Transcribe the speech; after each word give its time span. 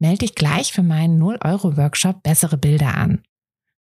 Melde 0.00 0.20
dich 0.20 0.34
gleich 0.34 0.72
für 0.72 0.82
meinen 0.82 1.22
0-Euro-Workshop 1.22 2.22
Bessere 2.22 2.56
Bilder 2.56 2.96
an. 2.96 3.22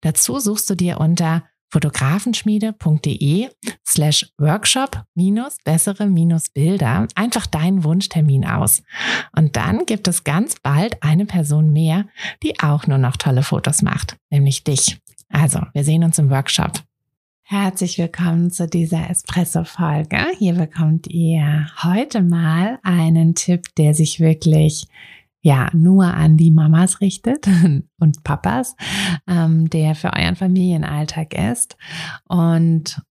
Dazu 0.01 0.39
suchst 0.39 0.69
du 0.69 0.75
dir 0.75 0.99
unter 0.99 1.45
fotografenschmiede.de 1.71 3.49
slash 3.87 4.29
workshop 4.37 5.03
minus 5.15 5.55
bessere 5.63 6.07
minus 6.07 6.49
Bilder 6.49 7.07
einfach 7.15 7.45
deinen 7.45 7.85
Wunschtermin 7.85 8.45
aus. 8.45 8.83
Und 9.33 9.55
dann 9.55 9.85
gibt 9.85 10.09
es 10.09 10.25
ganz 10.25 10.55
bald 10.61 11.01
eine 11.01 11.25
Person 11.25 11.71
mehr, 11.71 12.05
die 12.43 12.59
auch 12.59 12.85
nur 12.85 12.97
noch 12.97 13.15
tolle 13.15 13.43
Fotos 13.43 13.81
macht, 13.81 14.17
nämlich 14.29 14.65
dich. 14.65 14.99
Also, 15.29 15.61
wir 15.73 15.85
sehen 15.85 16.03
uns 16.03 16.19
im 16.19 16.29
Workshop. 16.29 16.81
Herzlich 17.43 17.97
willkommen 17.97 18.51
zu 18.51 18.67
dieser 18.67 19.09
Espresso-Folge. 19.09 20.17
Hier 20.37 20.53
bekommt 20.53 21.07
ihr 21.07 21.67
heute 21.81 22.21
mal 22.21 22.79
einen 22.83 23.35
Tipp, 23.35 23.73
der 23.75 23.93
sich 23.93 24.19
wirklich 24.19 24.85
ja 25.41 25.69
nur 25.73 26.05
an 26.05 26.37
die 26.37 26.51
Mamas 26.51 27.01
richtet 27.01 27.47
und 27.99 28.23
Papas, 28.23 28.75
ähm, 29.27 29.69
der 29.69 29.95
für 29.95 30.13
euren 30.13 30.35
Familienalltag 30.35 31.33
ist. 31.33 31.77
Und 32.27 33.01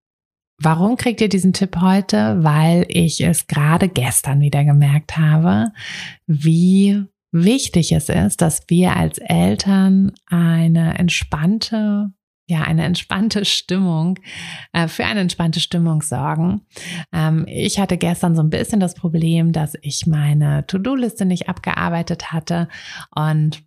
warum 0.61 0.95
kriegt 0.95 1.21
ihr 1.21 1.29
diesen 1.29 1.53
Tipp 1.53 1.77
heute? 1.81 2.43
Weil 2.43 2.85
ich 2.87 3.21
es 3.21 3.47
gerade 3.47 3.89
gestern 3.89 4.41
wieder 4.41 4.63
gemerkt 4.63 5.17
habe, 5.17 5.71
wie 6.27 7.03
wichtig 7.31 7.91
es 7.91 8.09
ist, 8.09 8.41
dass 8.41 8.63
wir 8.67 8.95
als 8.95 9.19
Eltern 9.19 10.11
eine 10.27 10.97
entspannte 10.97 12.11
ja, 12.49 12.63
eine 12.63 12.83
entspannte 12.83 13.45
Stimmung, 13.45 14.19
äh, 14.73 14.87
für 14.87 15.05
eine 15.05 15.19
entspannte 15.19 15.59
Stimmung 15.59 16.01
sorgen. 16.01 16.61
Ähm, 17.13 17.45
ich 17.47 17.79
hatte 17.79 17.97
gestern 17.97 18.35
so 18.35 18.41
ein 18.41 18.49
bisschen 18.49 18.79
das 18.79 18.95
Problem, 18.95 19.51
dass 19.51 19.75
ich 19.81 20.07
meine 20.07 20.65
To-Do-Liste 20.65 21.25
nicht 21.25 21.47
abgearbeitet 21.47 22.31
hatte 22.31 22.67
und 23.15 23.61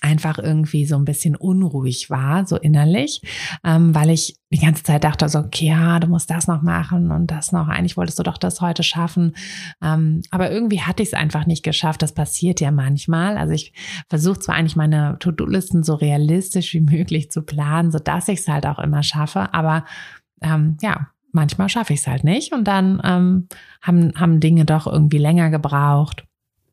einfach 0.00 0.38
irgendwie 0.38 0.86
so 0.86 0.96
ein 0.96 1.04
bisschen 1.04 1.36
unruhig 1.36 2.10
war, 2.10 2.46
so 2.46 2.56
innerlich, 2.56 3.22
ähm, 3.64 3.94
weil 3.94 4.10
ich 4.10 4.36
die 4.50 4.58
ganze 4.58 4.82
Zeit 4.82 5.04
dachte, 5.04 5.28
so, 5.28 5.40
okay, 5.40 5.66
ja, 5.66 5.98
du 5.98 6.06
musst 6.06 6.30
das 6.30 6.46
noch 6.46 6.62
machen 6.62 7.10
und 7.10 7.30
das 7.30 7.52
noch. 7.52 7.68
Eigentlich 7.68 7.96
wolltest 7.96 8.18
du 8.18 8.22
doch 8.22 8.38
das 8.38 8.60
heute 8.60 8.82
schaffen. 8.82 9.34
Ähm, 9.82 10.22
aber 10.30 10.50
irgendwie 10.50 10.80
hatte 10.80 11.02
ich 11.02 11.10
es 11.10 11.14
einfach 11.14 11.46
nicht 11.46 11.62
geschafft. 11.62 12.02
Das 12.02 12.14
passiert 12.14 12.60
ja 12.60 12.70
manchmal. 12.70 13.36
Also 13.36 13.52
ich 13.52 13.72
versuche 14.08 14.38
zwar 14.38 14.54
eigentlich 14.54 14.76
meine 14.76 15.16
To-Do-Listen 15.18 15.82
so 15.82 15.94
realistisch 15.94 16.72
wie 16.74 16.80
möglich 16.98 17.30
zu 17.30 17.42
planen, 17.42 17.90
so 17.90 17.98
dass 17.98 18.28
ich 18.28 18.40
es 18.40 18.48
halt 18.48 18.66
auch 18.66 18.78
immer 18.78 19.02
schaffe. 19.02 19.52
Aber 19.52 19.84
ähm, 20.40 20.76
ja, 20.80 21.08
manchmal 21.32 21.68
schaffe 21.68 21.92
ich 21.92 22.00
es 22.00 22.06
halt 22.06 22.24
nicht. 22.24 22.52
Und 22.52 22.64
dann 22.64 23.00
ähm, 23.04 23.48
haben, 23.82 24.12
haben 24.16 24.40
Dinge 24.40 24.64
doch 24.64 24.86
irgendwie 24.86 25.18
länger 25.18 25.50
gebraucht. 25.50 26.27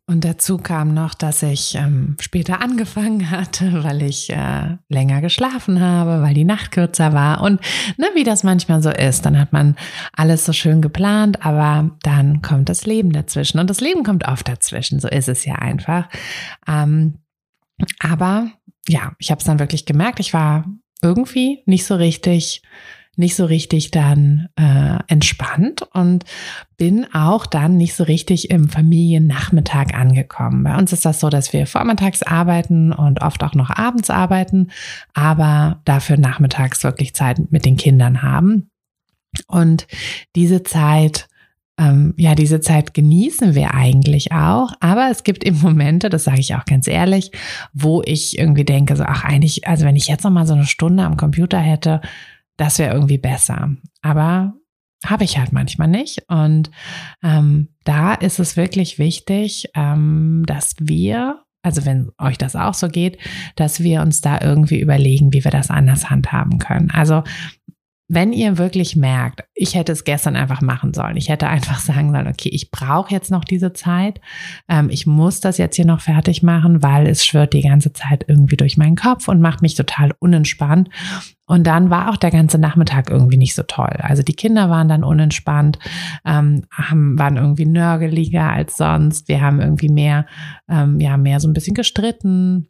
Und 0.08 0.23
dazu 0.23 0.59
kam 0.59 0.94
noch, 0.94 1.16
dass 1.16 1.42
ich 1.42 1.73
ähm, 1.73 2.16
später 2.22 2.61
angefangen 2.61 3.31
hatte, 3.31 3.84
weil 3.84 4.03
ich 4.03 4.30
äh, 4.30 4.78
länger 4.88 5.22
geschlafen 5.22 5.81
habe, 5.81 6.22
weil 6.22 6.36
die 6.36 6.44
Nacht 6.44 6.72
kürzer 6.72 7.14
war. 7.14 7.42
Und 7.42 7.59
ne, 7.97 8.08
wie 8.14 8.23
das 8.23 8.44
manchmal 8.44 8.84
so 8.84 8.92
ist, 8.92 9.25
dann 9.25 9.39
hat 9.39 9.52
man 9.52 9.75
alles 10.14 10.45
so 10.45 10.53
schön 10.53 10.81
geplant, 10.81 11.44
aber 11.44 11.90
dann 12.03 12.44
kommt 12.44 12.69
das 12.69 12.85
Leben 12.85 13.13
dazwischen. 13.13 13.59
Und 13.59 13.69
das 13.69 13.81
Leben 13.81 14.03
kommt 14.03 14.28
oft 14.28 14.47
dazwischen, 14.47 15.00
so 15.00 15.07
ist 15.07 15.28
es 15.28 15.44
ja 15.44 15.56
einfach. 15.56 16.08
Ähm, 16.68 17.16
aber 18.00 18.52
ja, 18.88 19.13
ich 19.18 19.31
habe 19.31 19.40
es 19.40 19.46
dann 19.46 19.59
wirklich 19.59 19.88
gemerkt, 19.88 20.19
ich 20.19 20.34
war 20.34 20.66
irgendwie 21.02 21.63
nicht 21.66 21.85
so 21.85 21.96
richtig 21.96 22.62
nicht 23.18 23.36
so 23.36 23.46
richtig 23.46 23.92
dann 23.92 24.50
äh, 24.56 25.00
entspannt 25.08 25.84
und 25.94 26.26
bin 26.78 27.06
auch 27.14 27.46
dann 27.46 27.78
nicht 27.78 27.94
so 27.94 28.03
richtig 28.03 28.50
im 28.50 28.70
Familiennachmittag 28.70 29.94
angekommen. 29.94 30.64
Bei 30.64 30.78
uns 30.78 30.94
ist 30.94 31.06
das 31.06 31.20
so, 31.20 31.30
dass 31.30 31.53
wir 31.53 31.68
vormittags 31.68 32.24
arbeiten 32.24 32.92
und 32.92 33.22
oft 33.22 33.44
auch 33.44 33.53
noch 33.53 33.70
abends 33.70 34.09
arbeiten, 34.09 34.72
aber 35.14 35.81
dafür 35.86 36.18
nachmittags 36.18 36.84
wirklich 36.84 37.14
Zeit 37.14 37.52
mit 37.52 37.66
den 37.66 37.78
Kindern 37.78 38.22
haben. 38.22 38.70
Und 39.47 39.88
diese 40.36 40.64
Zeit 40.64 41.28
ähm, 41.78 42.14
ja, 42.16 42.36
diese 42.36 42.62
Zeit 42.62 42.94
genießen 42.94 43.53
wir 43.53 43.74
eigentlich 43.74 44.32
auch, 44.32 44.72
aber 44.80 45.09
es 45.12 45.24
gibt 45.24 45.46
eben 45.46 45.59
Momente, 45.59 46.09
das 46.09 46.24
sage 46.24 46.40
ich 46.40 46.56
auch 46.56 46.66
ganz 46.66 46.88
ehrlich, 46.88 47.32
wo 47.74 48.02
ich 48.06 48.38
irgendwie 48.38 48.64
denke, 48.64 48.96
so, 48.96 49.03
ach 49.03 49.26
eigentlich, 49.26 49.68
also 49.68 49.86
wenn 49.86 49.97
ich 49.97 50.08
jetzt 50.08 50.24
noch 50.24 50.32
mal 50.32 50.47
so 50.47 50.53
eine 50.53 50.66
Stunde 50.66 51.03
am 51.03 51.18
Computer 51.18 51.59
hätte, 51.59 52.00
das 52.57 52.79
wäre 52.79 52.93
irgendwie 52.93 53.17
besser. 53.17 53.75
Aber 54.01 54.53
habe 55.05 55.23
ich 55.23 55.38
halt 55.38 55.51
manchmal 55.51 55.88
nicht. 55.88 56.23
Und 56.27 56.71
ähm, 57.23 57.69
da 57.83 58.13
ist 58.13 58.39
es 58.39 58.57
wirklich 58.57 58.97
wichtig, 58.97 59.69
ähm, 59.75 60.43
dass 60.47 60.75
wir, 60.79 61.43
also 61.61 61.85
wenn 61.85 62.11
euch 62.17 62.38
das 62.38 62.55
auch 62.55 62.73
so 62.73 62.88
geht, 62.88 63.17
dass 63.55 63.81
wir 63.81 64.01
uns 64.01 64.21
da 64.21 64.39
irgendwie 64.41 64.79
überlegen, 64.79 65.33
wie 65.33 65.43
wir 65.43 65.51
das 65.51 65.69
anders 65.69 66.09
handhaben 66.09 66.59
können. 66.59 66.91
Also 66.91 67.23
wenn 68.07 68.33
ihr 68.33 68.59
wirklich 68.59 68.95
merkt, 68.95 69.43
ich 69.55 69.73
hätte 69.73 69.91
es 69.91 70.03
gestern 70.03 70.35
einfach 70.35 70.61
machen 70.61 70.93
sollen, 70.93 71.17
ich 71.17 71.29
hätte 71.29 71.47
einfach 71.47 71.79
sagen 71.79 72.11
sollen, 72.11 72.27
okay, 72.27 72.49
ich 72.49 72.69
brauche 72.69 73.11
jetzt 73.11 73.31
noch 73.31 73.43
diese 73.43 73.73
Zeit, 73.73 74.21
ähm, 74.69 74.89
ich 74.89 75.07
muss 75.07 75.39
das 75.39 75.57
jetzt 75.57 75.75
hier 75.75 75.85
noch 75.85 76.01
fertig 76.01 76.43
machen, 76.43 76.83
weil 76.83 77.07
es 77.07 77.25
schwirrt 77.25 77.53
die 77.53 77.61
ganze 77.61 77.93
Zeit 77.93 78.25
irgendwie 78.27 78.57
durch 78.57 78.77
meinen 78.77 78.95
Kopf 78.95 79.27
und 79.27 79.41
macht 79.41 79.61
mich 79.61 79.75
total 79.75 80.11
unentspannt. 80.19 80.89
Und 81.47 81.67
dann 81.67 81.91
war 81.91 82.09
auch 82.09 82.17
der 82.17 82.31
ganze 82.31 82.57
Nachmittag 82.57 83.11
irgendwie 83.11 83.38
nicht 83.38 83.53
so 83.53 83.61
toll. 83.61 83.97
Also 83.99 84.23
die 84.23 84.33
Kinder 84.33 84.69
waren 84.72 84.89
dann 84.89 85.03
unentspannt, 85.03 85.77
ähm, 86.25 86.63
haben, 86.72 87.19
waren 87.19 87.37
irgendwie 87.37 87.67
nörgeliger 87.67 88.51
als 88.51 88.77
sonst. 88.77 89.27
Wir 89.27 89.41
haben 89.41 89.61
irgendwie 89.61 89.89
mehr, 89.89 90.25
ähm, 90.67 90.99
ja, 90.99 91.17
mehr 91.17 91.39
so 91.39 91.47
ein 91.47 91.53
bisschen 91.53 91.75
gestritten 91.75 92.67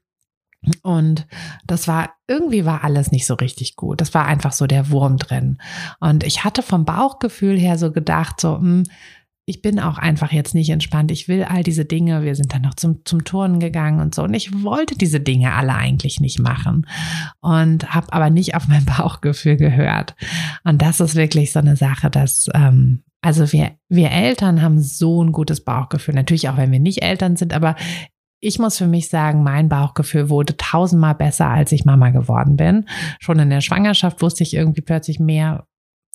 und 0.81 1.27
das 1.65 1.87
war, 1.87 2.11
irgendwie 2.27 2.65
war 2.65 2.83
alles 2.83 3.11
nicht 3.11 3.25
so 3.25 3.35
richtig 3.35 3.75
gut. 3.75 4.01
Das 4.01 4.13
war 4.13 4.25
einfach 4.25 4.51
so 4.51 4.67
der 4.67 4.89
Wurm 4.89 5.17
drin. 5.17 5.59
Und 5.99 6.23
ich 6.23 6.43
hatte 6.43 6.61
vom 6.61 6.85
Bauchgefühl 6.85 7.57
her 7.57 7.77
so 7.77 7.91
gedacht, 7.91 8.39
so, 8.41 8.57
mh, 8.57 8.59
hm, 8.59 8.83
ich 9.47 9.61
bin 9.61 9.79
auch 9.79 9.99
einfach 9.99 10.31
jetzt 10.31 10.55
nicht 10.55 10.71
entspannt. 10.71 11.11
Ich 11.11 11.27
will 11.27 11.43
all 11.43 11.61
diese 11.61 11.85
Dinge. 11.85 12.23
Wir 12.23 12.35
sind 12.35 12.51
dann 12.53 12.63
noch 12.63 12.73
zum, 12.73 13.05
zum 13.05 13.23
Turnen 13.23 13.59
gegangen 13.59 13.99
und 13.99 14.15
so. 14.15 14.23
Und 14.23 14.33
ich 14.33 14.63
wollte 14.63 14.97
diese 14.97 15.19
Dinge 15.19 15.53
alle 15.53 15.75
eigentlich 15.75 16.19
nicht 16.19 16.39
machen. 16.39 16.87
Und 17.41 17.93
habe 17.93 18.11
aber 18.11 18.31
nicht 18.31 18.55
auf 18.55 18.67
mein 18.67 18.85
Bauchgefühl 18.97 19.55
gehört. 19.55 20.15
Und 20.63 20.81
das 20.81 20.99
ist 20.99 21.15
wirklich 21.15 21.51
so 21.51 21.59
eine 21.59 21.75
Sache, 21.75 22.09
dass, 22.09 22.49
ähm, 22.55 23.03
also 23.21 23.51
wir, 23.51 23.73
wir 23.87 24.09
Eltern 24.09 24.63
haben 24.63 24.81
so 24.81 25.23
ein 25.23 25.31
gutes 25.31 25.63
Bauchgefühl. 25.63 26.15
Natürlich 26.15 26.49
auch, 26.49 26.57
wenn 26.57 26.71
wir 26.71 26.79
nicht 26.79 27.03
Eltern 27.03 27.35
sind, 27.35 27.53
aber 27.53 27.75
ich 28.39 28.59
muss 28.59 28.77
für 28.77 28.87
mich 28.87 29.09
sagen, 29.09 29.43
mein 29.43 29.69
Bauchgefühl 29.69 30.29
wurde 30.29 30.57
tausendmal 30.57 31.15
besser, 31.15 31.49
als 31.49 31.71
ich 31.71 31.85
Mama 31.85 32.09
geworden 32.09 32.57
bin. 32.57 32.87
Schon 33.19 33.39
in 33.39 33.49
der 33.49 33.61
Schwangerschaft 33.61 34.21
wusste 34.21 34.43
ich 34.43 34.53
irgendwie 34.53 34.81
plötzlich 34.81 35.19
mehr, 35.19 35.67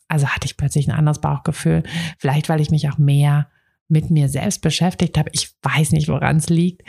also 0.08 0.28
hatte 0.28 0.46
ich 0.46 0.56
plötzlich 0.56 0.88
ein 0.88 0.96
anderes 0.96 1.20
Bauchgefühl. 1.20 1.82
Vielleicht, 2.18 2.48
weil 2.48 2.60
ich 2.60 2.70
mich 2.70 2.88
auch 2.88 2.98
mehr 2.98 3.48
mit 3.88 4.10
mir 4.10 4.28
selbst 4.28 4.62
beschäftigt 4.62 5.18
habe. 5.18 5.30
Ich 5.32 5.50
weiß 5.62 5.92
nicht, 5.92 6.08
woran 6.08 6.36
es 6.36 6.48
liegt 6.48 6.82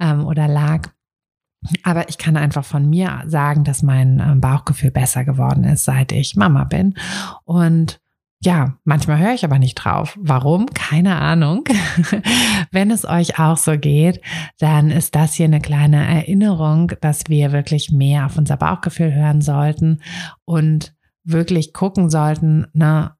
ähm, 0.00 0.26
oder 0.26 0.48
lag. 0.48 0.90
Aber 1.82 2.08
ich 2.08 2.18
kann 2.18 2.36
einfach 2.36 2.64
von 2.64 2.88
mir 2.88 3.22
sagen, 3.26 3.64
dass 3.64 3.82
mein 3.82 4.20
ähm, 4.20 4.40
Bauchgefühl 4.40 4.90
besser 4.90 5.24
geworden 5.24 5.64
ist, 5.64 5.84
seit 5.84 6.12
ich 6.12 6.36
Mama 6.36 6.64
bin. 6.64 6.94
Und 7.44 8.00
ja, 8.40 8.78
manchmal 8.84 9.18
höre 9.18 9.34
ich 9.34 9.44
aber 9.44 9.58
nicht 9.58 9.74
drauf. 9.74 10.16
Warum? 10.20 10.66
Keine 10.66 11.16
Ahnung. 11.16 11.64
Wenn 12.70 12.92
es 12.92 13.04
euch 13.04 13.38
auch 13.40 13.56
so 13.56 13.76
geht, 13.76 14.20
dann 14.58 14.90
ist 14.90 15.16
das 15.16 15.34
hier 15.34 15.46
eine 15.46 15.60
kleine 15.60 16.06
Erinnerung, 16.06 16.92
dass 17.00 17.24
wir 17.28 17.50
wirklich 17.50 17.90
mehr 17.90 18.26
auf 18.26 18.38
unser 18.38 18.56
Bauchgefühl 18.56 19.12
hören 19.12 19.40
sollten 19.40 20.02
und 20.44 20.94
wirklich 21.24 21.72
gucken 21.72 22.10
sollten, 22.10 22.66
na, 22.72 23.16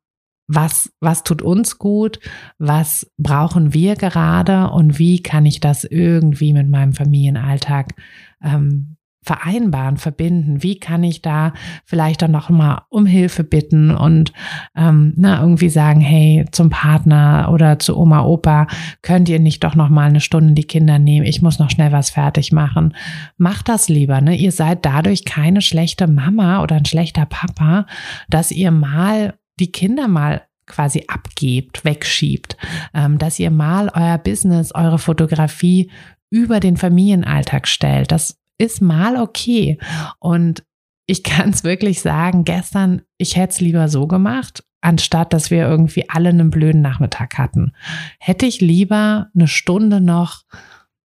was, 0.46 0.90
was 1.00 1.24
tut 1.24 1.42
uns 1.42 1.78
gut, 1.78 2.20
was 2.58 3.10
brauchen 3.18 3.74
wir 3.74 3.96
gerade 3.96 4.70
und 4.70 4.98
wie 4.98 5.20
kann 5.20 5.44
ich 5.46 5.60
das 5.60 5.84
irgendwie 5.84 6.52
mit 6.52 6.70
meinem 6.70 6.94
Familienalltag 6.94 7.94
ähm, 8.42 8.97
vereinbaren, 9.28 9.98
verbinden? 9.98 10.62
Wie 10.62 10.80
kann 10.80 11.04
ich 11.04 11.20
da 11.20 11.52
vielleicht 11.84 12.22
dann 12.22 12.30
noch 12.30 12.48
mal 12.48 12.86
um 12.88 13.04
Hilfe 13.04 13.44
bitten 13.44 13.90
und 13.90 14.32
ähm, 14.74 15.12
na, 15.16 15.40
irgendwie 15.40 15.68
sagen, 15.68 16.00
hey, 16.00 16.46
zum 16.50 16.70
Partner 16.70 17.50
oder 17.52 17.78
zu 17.78 17.96
Oma, 17.96 18.22
Opa, 18.22 18.66
könnt 19.02 19.28
ihr 19.28 19.38
nicht 19.38 19.62
doch 19.62 19.74
noch 19.74 19.90
mal 19.90 20.08
eine 20.08 20.20
Stunde 20.20 20.54
die 20.54 20.64
Kinder 20.64 20.98
nehmen? 20.98 21.26
Ich 21.26 21.42
muss 21.42 21.58
noch 21.58 21.70
schnell 21.70 21.92
was 21.92 22.08
fertig 22.08 22.52
machen. 22.52 22.94
Macht 23.36 23.68
das 23.68 23.90
lieber, 23.90 24.22
ne? 24.22 24.34
Ihr 24.34 24.50
seid 24.50 24.86
dadurch 24.86 25.26
keine 25.26 25.60
schlechte 25.60 26.06
Mama 26.06 26.62
oder 26.62 26.76
ein 26.76 26.86
schlechter 26.86 27.26
Papa, 27.26 27.84
dass 28.30 28.50
ihr 28.50 28.70
mal 28.70 29.34
die 29.60 29.72
Kinder 29.72 30.08
mal 30.08 30.42
quasi 30.64 31.04
abgebt, 31.06 31.84
wegschiebt, 31.84 32.56
ähm, 32.94 33.18
dass 33.18 33.38
ihr 33.38 33.50
mal 33.50 33.90
euer 33.94 34.18
Business, 34.18 34.74
eure 34.74 34.98
Fotografie 34.98 35.90
über 36.30 36.60
den 36.60 36.76
Familienalltag 36.76 37.66
stellt. 37.66 38.12
Das 38.12 38.37
ist 38.58 38.82
mal 38.82 39.16
okay. 39.16 39.78
Und 40.18 40.64
ich 41.06 41.22
kann 41.24 41.50
es 41.50 41.64
wirklich 41.64 42.00
sagen, 42.00 42.44
gestern, 42.44 43.02
ich 43.16 43.36
hätte 43.36 43.54
es 43.54 43.60
lieber 43.60 43.88
so 43.88 44.06
gemacht, 44.06 44.64
anstatt 44.80 45.32
dass 45.32 45.50
wir 45.50 45.66
irgendwie 45.66 46.08
alle 46.08 46.28
einen 46.28 46.50
blöden 46.50 46.82
Nachmittag 46.82 47.38
hatten. 47.38 47.72
Hätte 48.20 48.46
ich 48.46 48.60
lieber 48.60 49.28
eine 49.34 49.48
Stunde 49.48 50.00
noch 50.00 50.42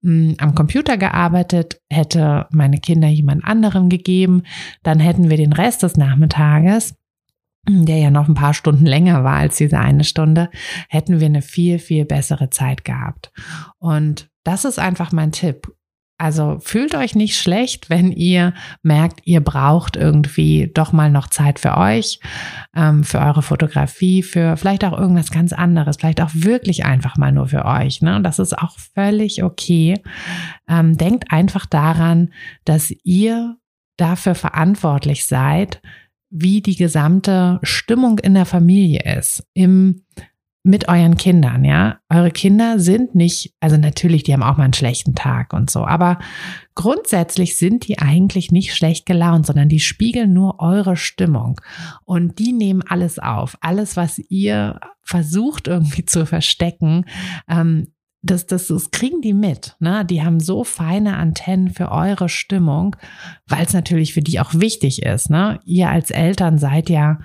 hm, 0.01 0.35
am 0.39 0.55
Computer 0.55 0.97
gearbeitet, 0.97 1.81
hätte 1.89 2.47
meine 2.51 2.79
Kinder 2.79 3.07
jemand 3.09 3.43
anderem 3.43 3.89
gegeben, 3.89 4.43
dann 4.81 4.99
hätten 4.99 5.29
wir 5.29 5.37
den 5.37 5.53
Rest 5.53 5.83
des 5.83 5.97
Nachmittages 5.97 6.95
der 7.67 7.97
ja 7.97 8.11
noch 8.11 8.27
ein 8.27 8.35
paar 8.35 8.53
Stunden 8.53 8.85
länger 8.85 9.23
war 9.23 9.35
als 9.35 9.57
diese 9.57 9.79
eine 9.79 10.03
Stunde, 10.03 10.49
hätten 10.87 11.19
wir 11.19 11.27
eine 11.27 11.41
viel, 11.41 11.79
viel 11.79 12.05
bessere 12.05 12.49
Zeit 12.49 12.83
gehabt. 12.83 13.31
Und 13.77 14.29
das 14.43 14.65
ist 14.65 14.79
einfach 14.79 15.11
mein 15.11 15.31
Tipp. 15.31 15.71
Also 16.19 16.57
fühlt 16.59 16.95
euch 16.95 17.15
nicht 17.15 17.37
schlecht, 17.37 17.89
wenn 17.89 18.11
ihr 18.11 18.53
merkt, 18.83 19.21
ihr 19.23 19.39
braucht 19.39 19.95
irgendwie 19.95 20.69
doch 20.73 20.91
mal 20.91 21.09
noch 21.09 21.27
Zeit 21.27 21.59
für 21.59 21.77
euch, 21.77 22.19
ähm, 22.75 23.05
für 23.05 23.19
eure 23.19 23.41
Fotografie, 23.41 24.21
für 24.21 24.57
vielleicht 24.57 24.83
auch 24.83 24.99
irgendwas 24.99 25.31
ganz 25.31 25.53
anderes, 25.53 25.95
vielleicht 25.95 26.19
auch 26.19 26.31
wirklich 26.33 26.85
einfach 26.85 27.15
mal 27.15 27.31
nur 27.31 27.47
für 27.47 27.63
euch. 27.63 28.01
Ne? 28.01 28.21
Das 28.21 28.37
ist 28.37 28.57
auch 28.57 28.77
völlig 28.93 29.43
okay. 29.43 29.95
Ähm, 30.67 30.97
denkt 30.97 31.31
einfach 31.31 31.65
daran, 31.65 32.33
dass 32.65 32.93
ihr 33.05 33.55
dafür 33.95 34.35
verantwortlich 34.35 35.25
seid, 35.25 35.81
wie 36.29 36.61
die 36.61 36.75
gesamte 36.75 37.59
Stimmung 37.63 38.19
in 38.19 38.33
der 38.33 38.45
Familie 38.45 39.17
ist, 39.17 39.47
im 39.53 40.03
mit 40.69 40.87
euren 40.87 41.17
Kindern, 41.17 41.65
ja. 41.65 41.97
Eure 42.09 42.29
Kinder 42.29 42.79
sind 42.79 43.15
nicht, 43.15 43.55
also 43.59 43.75
natürlich, 43.75 44.23
die 44.23 44.33
haben 44.33 44.43
auch 44.43 44.57
mal 44.57 44.65
einen 44.65 44.73
schlechten 44.73 45.15
Tag 45.15 45.51
und 45.51 45.71
so, 45.71 45.83
aber 45.85 46.19
grundsätzlich 46.75 47.57
sind 47.57 47.87
die 47.87 47.97
eigentlich 47.97 48.51
nicht 48.51 48.75
schlecht 48.75 49.07
gelaunt, 49.07 49.47
sondern 49.47 49.67
die 49.67 49.79
spiegeln 49.79 50.31
nur 50.31 50.59
eure 50.59 50.95
Stimmung 50.95 51.59
und 52.05 52.37
die 52.37 52.53
nehmen 52.53 52.83
alles 52.87 53.17
auf. 53.17 53.57
Alles, 53.61 53.97
was 53.97 54.19
ihr 54.29 54.79
versucht 55.01 55.67
irgendwie 55.67 56.05
zu 56.05 56.27
verstecken, 56.27 57.05
ähm, 57.49 57.87
das, 58.21 58.45
das, 58.45 58.67
das 58.67 58.91
kriegen 58.91 59.21
die 59.21 59.33
mit. 59.33 59.75
Ne? 59.79 60.05
Die 60.05 60.21
haben 60.23 60.39
so 60.39 60.63
feine 60.63 61.17
Antennen 61.17 61.69
für 61.69 61.89
eure 61.89 62.29
Stimmung, 62.29 62.95
weil 63.47 63.65
es 63.65 63.73
natürlich 63.73 64.13
für 64.13 64.21
die 64.21 64.39
auch 64.39 64.53
wichtig 64.53 65.01
ist. 65.03 65.29
Ne? 65.29 65.59
Ihr 65.65 65.89
als 65.89 66.11
Eltern 66.11 66.57
seid 66.59 66.89
ja 66.89 67.19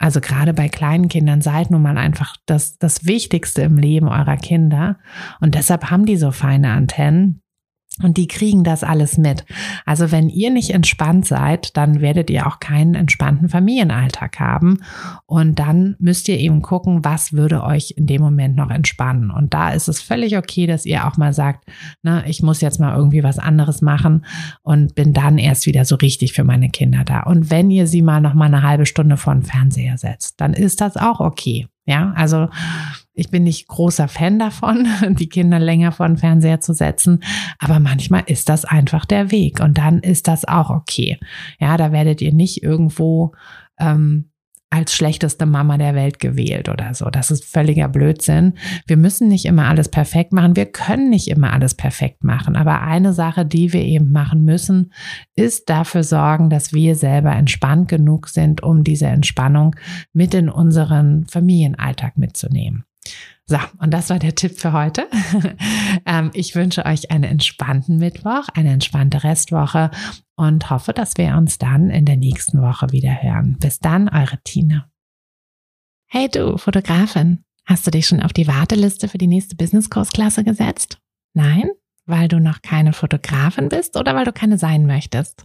also 0.00 0.22
gerade 0.22 0.54
bei 0.54 0.70
kleinen 0.70 1.08
Kindern 1.08 1.42
seid 1.42 1.70
nun 1.70 1.82
mal 1.82 1.98
einfach 1.98 2.34
das, 2.46 2.78
das 2.78 3.04
Wichtigste 3.04 3.60
im 3.62 3.76
Leben 3.76 4.08
eurer 4.08 4.38
Kinder. 4.38 4.98
Und 5.40 5.54
deshalb 5.54 5.90
haben 5.90 6.06
die 6.06 6.16
so 6.16 6.30
feine 6.30 6.72
Antennen. 6.72 7.42
Und 8.02 8.16
die 8.16 8.28
kriegen 8.28 8.64
das 8.64 8.82
alles 8.82 9.18
mit. 9.18 9.44
Also 9.84 10.10
wenn 10.10 10.28
ihr 10.30 10.50
nicht 10.50 10.70
entspannt 10.70 11.26
seid, 11.26 11.76
dann 11.76 12.00
werdet 12.00 12.30
ihr 12.30 12.46
auch 12.46 12.60
keinen 12.60 12.94
entspannten 12.94 13.48
Familienalltag 13.48 14.38
haben. 14.38 14.78
Und 15.26 15.58
dann 15.58 15.96
müsst 15.98 16.28
ihr 16.28 16.38
eben 16.38 16.62
gucken, 16.62 17.04
was 17.04 17.32
würde 17.32 17.62
euch 17.62 17.94
in 17.96 18.06
dem 18.06 18.22
Moment 18.22 18.56
noch 18.56 18.70
entspannen. 18.70 19.30
Und 19.30 19.52
da 19.52 19.70
ist 19.70 19.88
es 19.88 20.00
völlig 20.00 20.38
okay, 20.38 20.66
dass 20.66 20.86
ihr 20.86 21.06
auch 21.06 21.16
mal 21.16 21.34
sagt, 21.34 21.68
na, 22.02 22.24
ich 22.26 22.42
muss 22.42 22.60
jetzt 22.60 22.80
mal 22.80 22.96
irgendwie 22.96 23.22
was 23.22 23.38
anderes 23.38 23.82
machen 23.82 24.24
und 24.62 24.94
bin 24.94 25.12
dann 25.12 25.36
erst 25.36 25.66
wieder 25.66 25.84
so 25.84 25.96
richtig 25.96 26.32
für 26.32 26.44
meine 26.44 26.70
Kinder 26.70 27.04
da. 27.04 27.24
Und 27.24 27.50
wenn 27.50 27.70
ihr 27.70 27.86
sie 27.86 28.02
mal 28.02 28.20
noch 28.20 28.34
mal 28.34 28.46
eine 28.46 28.62
halbe 28.62 28.86
Stunde 28.86 29.16
vor 29.16 29.34
den 29.34 29.42
Fernseher 29.42 29.98
setzt, 29.98 30.40
dann 30.40 30.54
ist 30.54 30.80
das 30.80 30.96
auch 30.96 31.20
okay. 31.20 31.66
Ja, 31.86 32.12
also 32.14 32.48
ich 33.20 33.30
bin 33.30 33.44
nicht 33.44 33.68
großer 33.68 34.08
Fan 34.08 34.38
davon, 34.38 34.88
die 35.10 35.28
Kinder 35.28 35.58
länger 35.58 35.92
vor 35.92 36.06
den 36.06 36.16
Fernseher 36.16 36.60
zu 36.60 36.72
setzen, 36.72 37.22
aber 37.58 37.78
manchmal 37.78 38.22
ist 38.26 38.48
das 38.48 38.64
einfach 38.64 39.04
der 39.04 39.30
Weg 39.30 39.60
und 39.60 39.76
dann 39.76 40.00
ist 40.00 40.26
das 40.26 40.46
auch 40.46 40.70
okay. 40.70 41.18
Ja, 41.58 41.76
da 41.76 41.92
werdet 41.92 42.22
ihr 42.22 42.32
nicht 42.32 42.62
irgendwo 42.62 43.32
ähm, 43.78 44.30
als 44.70 44.94
schlechteste 44.94 45.46
Mama 45.46 45.76
der 45.76 45.94
Welt 45.96 46.20
gewählt 46.20 46.68
oder 46.68 46.94
so. 46.94 47.10
Das 47.10 47.30
ist 47.30 47.44
völliger 47.44 47.88
Blödsinn. 47.88 48.54
Wir 48.86 48.96
müssen 48.96 49.28
nicht 49.28 49.44
immer 49.44 49.66
alles 49.66 49.88
perfekt 49.88 50.32
machen. 50.32 50.54
Wir 50.54 50.66
können 50.66 51.10
nicht 51.10 51.28
immer 51.28 51.52
alles 51.52 51.74
perfekt 51.74 52.22
machen. 52.22 52.54
Aber 52.56 52.80
eine 52.80 53.12
Sache, 53.12 53.44
die 53.44 53.72
wir 53.72 53.82
eben 53.82 54.12
machen 54.12 54.44
müssen, 54.44 54.92
ist 55.34 55.68
dafür 55.68 56.04
sorgen, 56.04 56.50
dass 56.50 56.72
wir 56.72 56.94
selber 56.94 57.32
entspannt 57.32 57.88
genug 57.88 58.28
sind, 58.28 58.62
um 58.62 58.84
diese 58.84 59.08
Entspannung 59.08 59.74
mit 60.12 60.34
in 60.34 60.48
unseren 60.48 61.26
Familienalltag 61.26 62.16
mitzunehmen. 62.16 62.84
So, 63.46 63.58
und 63.78 63.90
das 63.90 64.10
war 64.10 64.18
der 64.20 64.34
Tipp 64.34 64.58
für 64.58 64.72
heute. 64.72 65.08
Ähm, 66.06 66.30
ich 66.34 66.54
wünsche 66.54 66.86
euch 66.86 67.10
einen 67.10 67.24
entspannten 67.24 67.98
Mittwoch, 67.98 68.48
eine 68.54 68.70
entspannte 68.70 69.22
Restwoche 69.22 69.90
und 70.36 70.70
hoffe, 70.70 70.92
dass 70.92 71.18
wir 71.18 71.36
uns 71.36 71.58
dann 71.58 71.90
in 71.90 72.04
der 72.04 72.16
nächsten 72.16 72.62
Woche 72.62 72.90
wieder 72.92 73.22
hören. 73.22 73.58
Bis 73.58 73.80
dann, 73.80 74.08
eure 74.08 74.38
Tina. 74.44 74.88
Hey 76.06 76.28
du, 76.28 76.56
Fotografin, 76.56 77.44
hast 77.66 77.86
du 77.86 77.90
dich 77.90 78.06
schon 78.06 78.22
auf 78.22 78.32
die 78.32 78.46
Warteliste 78.46 79.08
für 79.08 79.18
die 79.18 79.26
nächste 79.26 79.56
Business-Kursklasse 79.56 80.44
gesetzt? 80.44 80.98
Nein? 81.34 81.70
Weil 82.06 82.28
du 82.28 82.40
noch 82.40 82.62
keine 82.62 82.92
Fotografin 82.92 83.68
bist 83.68 83.96
oder 83.96 84.14
weil 84.14 84.24
du 84.24 84.32
keine 84.32 84.58
sein 84.58 84.86
möchtest? 84.86 85.44